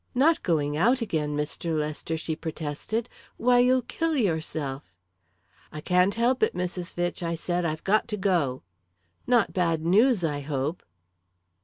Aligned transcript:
"Not 0.15 0.41
going 0.41 0.75
out 0.75 1.01
again, 1.01 1.37
Mr. 1.37 1.77
Lester!" 1.77 2.17
she 2.17 2.35
protested. 2.35 3.07
"Why, 3.37 3.59
you'll 3.59 3.83
kill 3.83 4.17
yourself." 4.17 4.91
"I 5.71 5.79
can't 5.79 6.15
help 6.15 6.41
it, 6.41 6.55
Mrs. 6.55 6.91
Fitch," 6.91 7.21
I 7.21 7.35
said. 7.35 7.65
"I've 7.65 7.83
got 7.83 8.07
to 8.07 8.17
go." 8.17 8.63
"Not 9.27 9.53
bad 9.53 9.85
news, 9.85 10.23
I 10.23 10.39
hope?" 10.39 10.81